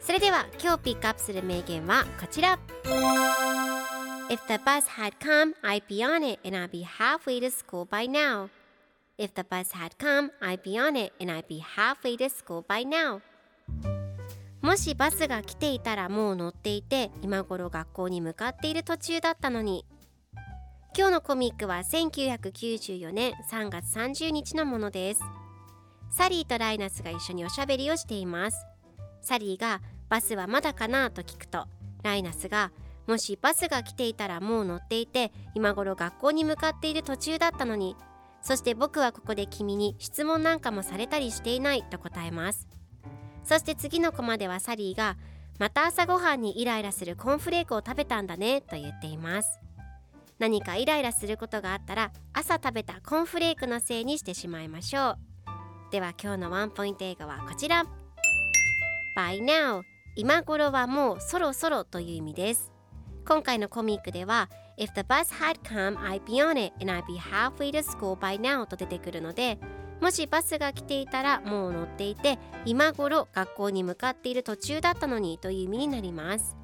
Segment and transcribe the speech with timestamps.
[0.00, 2.58] それでは今日ピックアップする名言はこちら
[4.28, 7.86] If the bus had come, I'd be on it and I'd be halfway to school
[7.86, 8.50] by now.
[9.16, 12.62] If the bus had come, I'd be on it and I'd be halfway to school
[12.62, 13.20] by now.
[14.60, 19.86] もしバスが来ていたらもう乗っていて今頃学校に向かっている途中だったのに
[20.96, 25.20] 今日のコミックは1994年3月30日のものです
[26.10, 28.67] サリーとライナスが一緒におしゃべりをしています
[29.28, 31.66] サリーがバスはまだかなと聞くと
[32.02, 32.72] ライナスが
[33.06, 37.94] もしバスが来ていたらもう乗っていて今頃学校に向かっている途中だったのに
[38.40, 42.68] そして僕はここで君に質問なんかもされたりしていないと答えます。
[43.44, 45.16] そして次のコマではサリーが
[45.58, 49.58] また朝ごはんにイライラするコーンフレークを食べたんだねと言っています。
[50.38, 55.18] 何かイライラすることがあったら朝食べたコーンフレークのせいにしてしまいましょう。
[55.90, 57.84] では今日のワンポイント映画はこちら。
[59.18, 59.82] By now.
[60.14, 62.70] 今頃はもうそろそろという意味です。
[63.26, 68.12] 今回のコミックでは If the bus had come, I'd be on it and I'd be halfway to school
[68.12, 69.58] by now と出てくるので
[70.00, 76.56] もしバスが来ていたらもう乗っていて今頃学校に向かっている途中だったのにという意味になります。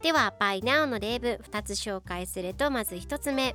[0.00, 3.54] では by now の例文2つ紹介するとまず1つ目。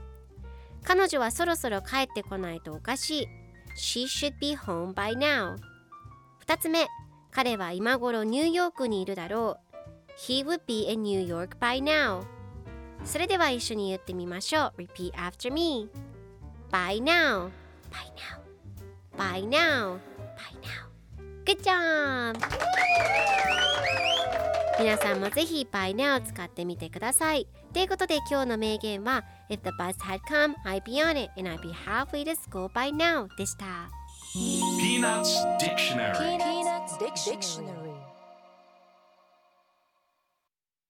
[0.84, 3.28] 彼女はそろそろ帰ってこないとおかしい。
[3.76, 5.56] She should be home by now
[6.46, 6.86] 2つ目。
[7.36, 9.58] 彼は今頃ニューヨークにいるだろ
[10.08, 12.24] う He would be in New York by now
[13.04, 15.90] それでは一緒に言ってみましょう Repeat after me
[16.72, 17.50] By now
[17.92, 18.40] By now
[19.18, 20.00] By now
[20.38, 20.86] By now
[21.44, 22.40] Good job!
[24.80, 31.62] 皆さんもぜひ By now を使ってみてくださいということで今日の名言は If the bus had come, I'd be on it and I'd
[31.62, 33.90] be halfway to school by now でした
[34.80, 36.55] Peanuts Dictionary
[36.98, 37.36] Dictionary.
[37.36, 37.85] Dictionary.